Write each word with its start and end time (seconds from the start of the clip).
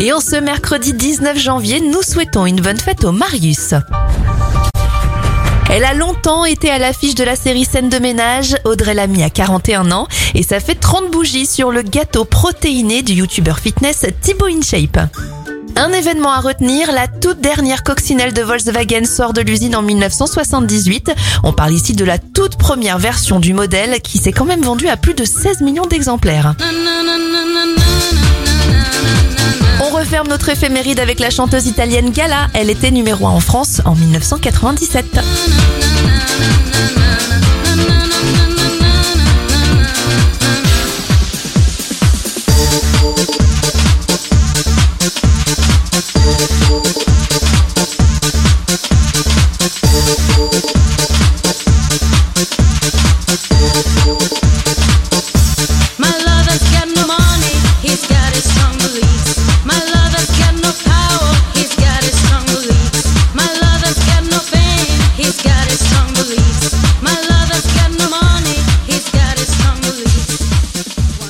Et 0.00 0.12
en 0.12 0.20
ce 0.20 0.36
mercredi 0.36 0.92
19 0.92 1.36
janvier, 1.38 1.80
nous 1.80 2.02
souhaitons 2.02 2.46
une 2.46 2.60
bonne 2.60 2.78
fête 2.78 3.04
au 3.04 3.10
Marius. 3.10 3.74
Elle 5.70 5.84
a 5.84 5.92
longtemps 5.92 6.44
été 6.44 6.70
à 6.70 6.78
l'affiche 6.78 7.16
de 7.16 7.24
la 7.24 7.34
série 7.34 7.64
Scène 7.64 7.88
de 7.88 7.98
ménage. 7.98 8.56
Audrey 8.64 8.94
Lamy 8.94 9.24
a 9.24 9.30
41 9.30 9.90
ans 9.90 10.06
et 10.34 10.44
ça 10.44 10.60
fait 10.60 10.76
30 10.76 11.10
bougies 11.10 11.46
sur 11.46 11.72
le 11.72 11.82
gâteau 11.82 12.24
protéiné 12.24 13.02
du 13.02 13.14
youtubeur 13.14 13.58
fitness 13.58 14.06
Thibaut 14.22 14.46
InShape. 14.46 14.98
Un 15.74 15.92
événement 15.92 16.32
à 16.32 16.40
retenir, 16.40 16.90
la 16.92 17.06
toute 17.06 17.40
dernière 17.40 17.82
coccinelle 17.82 18.32
de 18.32 18.42
Volkswagen 18.42 19.04
sort 19.04 19.32
de 19.32 19.40
l'usine 19.40 19.76
en 19.76 19.82
1978. 19.82 21.12
On 21.44 21.52
parle 21.52 21.72
ici 21.72 21.92
de 21.92 22.04
la 22.04 22.18
toute 22.18 22.56
première 22.56 22.98
version 22.98 23.38
du 23.38 23.52
modèle 23.52 24.00
qui 24.00 24.18
s'est 24.18 24.32
quand 24.32 24.44
même 24.44 24.62
vendue 24.62 24.88
à 24.88 24.96
plus 24.96 25.14
de 25.14 25.24
16 25.24 25.60
millions 25.60 25.86
d'exemplaires. 25.86 26.54
referme 29.98 30.28
notre 30.28 30.48
éphéméride 30.48 31.00
avec 31.00 31.18
la 31.18 31.30
chanteuse 31.30 31.66
italienne 31.66 32.10
Gala. 32.10 32.48
Elle 32.54 32.70
était 32.70 32.92
numéro 32.92 33.26
1 33.26 33.30
en 33.30 33.40
France 33.40 33.82
en 33.84 33.96
1997. 33.96 35.18